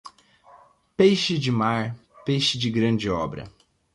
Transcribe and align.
Peixe 0.97 1.37
de 1.37 1.51
mar, 1.51 1.95
peixe 2.25 2.57
de 2.57 2.71
grande 2.71 3.07
obra. 3.07 3.45